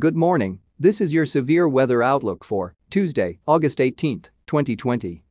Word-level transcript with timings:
Good 0.00 0.16
morning, 0.16 0.60
this 0.78 0.98
is 1.02 1.12
your 1.12 1.26
severe 1.26 1.68
weather 1.68 2.02
outlook 2.02 2.42
for 2.42 2.74
Tuesday, 2.88 3.38
August 3.46 3.82
18, 3.82 4.22
2020. 4.46 5.22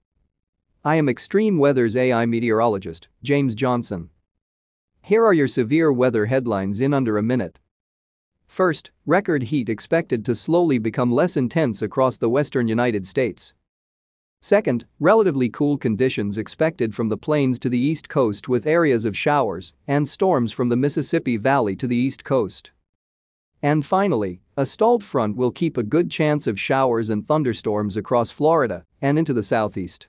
I 0.85 0.95
am 0.95 1.09
Extreme 1.09 1.57
Weather's 1.57 1.97
AI 1.97 2.27
meteorologist, 2.27 3.07
James 3.23 3.55
Johnson. 3.55 4.11
Here 5.01 5.25
are 5.25 5.33
your 5.33 5.47
severe 5.47 5.91
weather 5.91 6.27
headlines 6.27 6.81
in 6.81 6.93
under 6.93 7.17
a 7.17 7.23
minute. 7.23 7.57
First, 8.45 8.91
record 9.07 9.41
heat 9.41 9.69
expected 9.69 10.23
to 10.25 10.35
slowly 10.35 10.77
become 10.77 11.11
less 11.11 11.35
intense 11.35 11.81
across 11.81 12.17
the 12.17 12.29
western 12.29 12.67
United 12.67 13.07
States. 13.07 13.55
Second, 14.39 14.85
relatively 14.99 15.49
cool 15.49 15.79
conditions 15.79 16.37
expected 16.37 16.93
from 16.93 17.09
the 17.09 17.17
plains 17.17 17.57
to 17.57 17.69
the 17.69 17.79
east 17.79 18.07
coast 18.07 18.47
with 18.47 18.67
areas 18.67 19.03
of 19.03 19.17
showers 19.17 19.73
and 19.87 20.07
storms 20.07 20.51
from 20.51 20.69
the 20.69 20.77
Mississippi 20.77 21.37
Valley 21.37 21.75
to 21.75 21.87
the 21.87 21.95
east 21.95 22.23
coast. 22.23 22.69
And 23.61 23.85
finally, 23.85 24.41
a 24.55 24.65
stalled 24.65 25.03
front 25.03 25.35
will 25.35 25.51
keep 25.51 25.77
a 25.77 25.83
good 25.83 26.09
chance 26.09 26.47
of 26.47 26.59
showers 26.59 27.09
and 27.09 27.27
thunderstorms 27.27 27.97
across 27.97 28.31
Florida 28.31 28.85
and 29.01 29.19
into 29.19 29.33
the 29.33 29.43
southeast. 29.43 30.07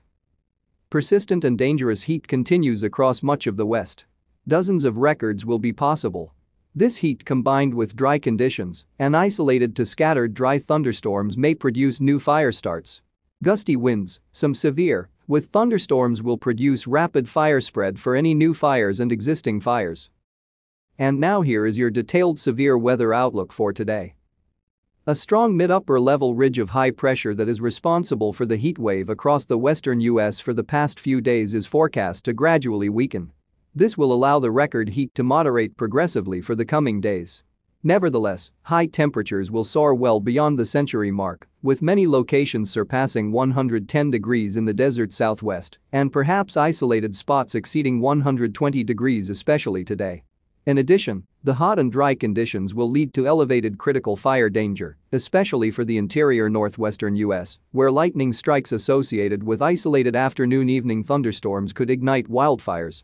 Persistent 0.89 1.43
and 1.43 1.57
dangerous 1.57 2.03
heat 2.03 2.27
continues 2.27 2.83
across 2.83 3.23
much 3.23 3.47
of 3.47 3.57
the 3.57 3.65
west. 3.65 4.05
Dozens 4.47 4.85
of 4.85 4.97
records 4.97 5.45
will 5.45 5.59
be 5.59 5.73
possible. 5.73 6.33
This 6.73 6.97
heat 6.97 7.25
combined 7.25 7.73
with 7.73 7.95
dry 7.95 8.19
conditions 8.19 8.85
and 8.97 9.15
isolated 9.15 9.75
to 9.75 9.85
scattered 9.85 10.33
dry 10.33 10.57
thunderstorms 10.57 11.37
may 11.37 11.53
produce 11.53 11.99
new 11.99 12.19
fire 12.19 12.51
starts. 12.51 13.01
Gusty 13.43 13.75
winds, 13.75 14.19
some 14.31 14.55
severe, 14.55 15.09
with 15.27 15.47
thunderstorms 15.47 16.21
will 16.21 16.37
produce 16.37 16.87
rapid 16.87 17.27
fire 17.27 17.59
spread 17.59 17.99
for 17.99 18.15
any 18.15 18.33
new 18.33 18.53
fires 18.53 18.99
and 18.99 19.11
existing 19.11 19.59
fires. 19.59 20.09
And 21.01 21.19
now 21.19 21.41
here 21.41 21.65
is 21.65 21.79
your 21.79 21.89
detailed 21.89 22.39
severe 22.39 22.77
weather 22.77 23.11
outlook 23.11 23.51
for 23.51 23.73
today. 23.73 24.13
A 25.07 25.15
strong 25.15 25.57
mid-upper 25.57 25.99
level 25.99 26.35
ridge 26.35 26.59
of 26.59 26.69
high 26.69 26.91
pressure 26.91 27.33
that 27.33 27.49
is 27.49 27.59
responsible 27.59 28.33
for 28.33 28.45
the 28.45 28.55
heat 28.55 28.77
wave 28.77 29.09
across 29.09 29.43
the 29.43 29.57
western 29.57 29.99
U.S. 30.01 30.39
for 30.39 30.53
the 30.53 30.63
past 30.63 30.99
few 30.99 31.19
days 31.19 31.55
is 31.55 31.65
forecast 31.65 32.25
to 32.25 32.33
gradually 32.33 32.87
weaken. 32.87 33.31
This 33.73 33.97
will 33.97 34.13
allow 34.13 34.37
the 34.37 34.51
record 34.51 34.89
heat 34.89 35.15
to 35.15 35.23
moderate 35.23 35.75
progressively 35.75 36.39
for 36.39 36.53
the 36.53 36.65
coming 36.65 37.01
days. 37.01 37.41
Nevertheless, 37.81 38.51
high 38.61 38.85
temperatures 38.85 39.49
will 39.49 39.63
soar 39.63 39.95
well 39.95 40.19
beyond 40.19 40.59
the 40.59 40.67
century 40.67 41.09
mark, 41.09 41.47
with 41.63 41.81
many 41.81 42.05
locations 42.05 42.69
surpassing 42.69 43.31
110 43.31 44.11
degrees 44.11 44.55
in 44.55 44.65
the 44.65 44.73
desert 44.75 45.13
southwest 45.13 45.79
and 45.91 46.13
perhaps 46.13 46.55
isolated 46.55 47.15
spots 47.15 47.55
exceeding 47.55 48.01
120 48.01 48.83
degrees 48.83 49.31
especially 49.31 49.83
today. 49.83 50.21
In 50.67 50.77
addition, 50.77 51.25
the 51.43 51.55
hot 51.55 51.79
and 51.79 51.91
dry 51.91 52.13
conditions 52.13 52.75
will 52.75 52.89
lead 52.89 53.15
to 53.15 53.25
elevated 53.25 53.79
critical 53.79 54.15
fire 54.15 54.47
danger, 54.47 54.95
especially 55.11 55.71
for 55.71 55.83
the 55.83 55.97
interior 55.97 56.51
northwestern 56.51 57.15
U.S., 57.15 57.57
where 57.71 57.89
lightning 57.89 58.31
strikes 58.31 58.71
associated 58.71 59.41
with 59.41 59.59
isolated 59.59 60.15
afternoon-evening 60.15 61.03
thunderstorms 61.03 61.73
could 61.73 61.89
ignite 61.89 62.29
wildfires. 62.29 63.01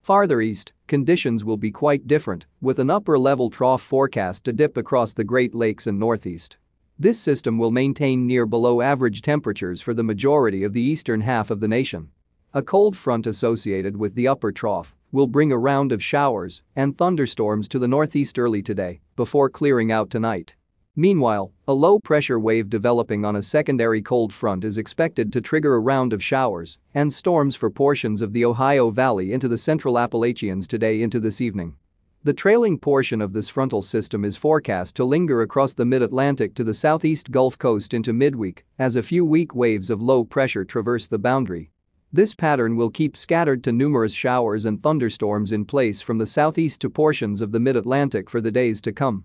Farther 0.00 0.40
east, 0.40 0.72
conditions 0.86 1.44
will 1.44 1.58
be 1.58 1.70
quite 1.70 2.06
different, 2.06 2.46
with 2.62 2.78
an 2.78 2.88
upper-level 2.88 3.50
trough 3.50 3.82
forecast 3.82 4.42
to 4.44 4.52
dip 4.54 4.78
across 4.78 5.12
the 5.12 5.24
Great 5.24 5.54
Lakes 5.54 5.86
and 5.86 5.98
Northeast. 5.98 6.56
This 6.98 7.20
system 7.20 7.58
will 7.58 7.70
maintain 7.70 8.26
near 8.26 8.46
below 8.46 8.80
average 8.80 9.20
temperatures 9.20 9.82
for 9.82 9.92
the 9.92 10.02
majority 10.02 10.64
of 10.64 10.72
the 10.72 10.80
eastern 10.80 11.20
half 11.20 11.50
of 11.50 11.60
the 11.60 11.68
nation. 11.68 12.08
A 12.54 12.62
cold 12.62 12.96
front 12.96 13.26
associated 13.26 13.98
with 13.98 14.14
the 14.14 14.26
upper 14.26 14.52
trough 14.52 14.94
will 15.12 15.26
bring 15.26 15.52
a 15.52 15.58
round 15.58 15.92
of 15.92 16.02
showers 16.02 16.62
and 16.74 16.96
thunderstorms 16.96 17.68
to 17.68 17.78
the 17.78 17.86
northeast 17.86 18.38
early 18.38 18.62
today 18.62 19.00
before 19.14 19.50
clearing 19.50 19.92
out 19.92 20.10
tonight. 20.10 20.54
Meanwhile, 20.96 21.52
a 21.68 21.72
low-pressure 21.72 22.38
wave 22.40 22.68
developing 22.68 23.24
on 23.24 23.36
a 23.36 23.42
secondary 23.42 24.02
cold 24.02 24.32
front 24.32 24.64
is 24.64 24.76
expected 24.76 25.32
to 25.32 25.40
trigger 25.40 25.74
a 25.74 25.80
round 25.80 26.12
of 26.12 26.22
showers 26.22 26.76
and 26.94 27.12
storms 27.12 27.54
for 27.54 27.70
portions 27.70 28.20
of 28.20 28.32
the 28.32 28.44
Ohio 28.44 28.90
Valley 28.90 29.32
into 29.32 29.48
the 29.48 29.56
central 29.56 29.98
Appalachians 29.98 30.66
today 30.66 31.00
into 31.00 31.20
this 31.20 31.40
evening. 31.40 31.76
The 32.24 32.34
trailing 32.34 32.78
portion 32.78 33.20
of 33.20 33.32
this 33.32 33.48
frontal 33.48 33.82
system 33.82 34.24
is 34.24 34.36
forecast 34.36 34.94
to 34.96 35.04
linger 35.04 35.42
across 35.42 35.72
the 35.74 35.84
mid-Atlantic 35.84 36.54
to 36.54 36.62
the 36.64 36.74
southeast 36.74 37.30
Gulf 37.30 37.58
Coast 37.58 37.94
into 37.94 38.12
midweek 38.12 38.64
as 38.78 38.94
a 38.94 39.02
few 39.02 39.24
weak 39.24 39.54
waves 39.54 39.90
of 39.90 40.00
low 40.00 40.24
pressure 40.24 40.64
traverse 40.64 41.06
the 41.06 41.18
boundary. 41.18 41.70
This 42.14 42.34
pattern 42.34 42.76
will 42.76 42.90
keep 42.90 43.16
scattered 43.16 43.64
to 43.64 43.72
numerous 43.72 44.12
showers 44.12 44.66
and 44.66 44.82
thunderstorms 44.82 45.50
in 45.50 45.64
place 45.64 46.02
from 46.02 46.18
the 46.18 46.26
southeast 46.26 46.82
to 46.82 46.90
portions 46.90 47.40
of 47.40 47.52
the 47.52 47.58
mid-Atlantic 47.58 48.28
for 48.28 48.42
the 48.42 48.50
days 48.50 48.82
to 48.82 48.92
come. 48.92 49.24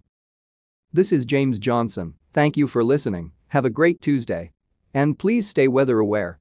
This 0.94 1.12
is 1.12 1.26
James 1.26 1.60
Johnson, 1.60 2.14
thank 2.32 2.56
you 2.56 2.66
for 2.66 2.86
listening, 2.86 3.34
have 3.50 3.66
a 3.66 3.70
great 3.70 4.00
Tuesday. 4.00 4.54
And 4.94 5.20
please 5.20 5.50
stay 5.50 5.68
weather 5.68 6.00
aware. 6.00 6.40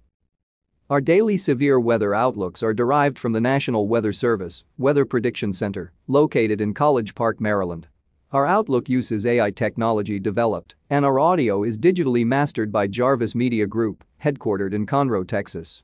Our 0.89 1.01
daily 1.01 1.37
severe 1.37 1.81
weather 1.81 2.15
outlooks 2.15 2.63
are 2.63 2.73
derived 2.73 3.19
from 3.19 3.33
the 3.33 3.41
National 3.41 3.89
Weather 3.89 4.13
Service 4.13 4.63
Weather 4.79 5.05
Prediction 5.05 5.53
Center, 5.53 5.93
located 6.07 6.61
in 6.61 6.75
College 6.75 7.17
Park, 7.17 7.41
Maryland. 7.41 7.89
Our 8.31 8.47
outlook 8.47 8.89
uses 8.89 9.27
AI 9.27 9.51
technology 9.51 10.21
developed, 10.21 10.77
and 10.91 11.05
our 11.05 11.19
audio 11.19 11.65
is 11.65 11.77
digitally 11.77 12.25
mastered 12.25 12.71
by 12.71 12.87
Jarvis 12.87 13.35
Media 13.35 13.67
Group, 13.67 14.05
headquartered 14.23 14.73
in 14.73 14.87
Conroe, 14.87 15.27
Texas. 15.27 15.83